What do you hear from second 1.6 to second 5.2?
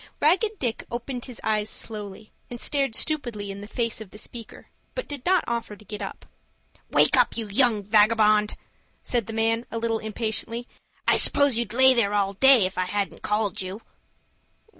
slowly, and stared stupidly in the face of the speaker, but